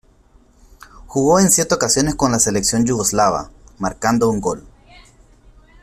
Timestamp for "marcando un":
3.77-4.41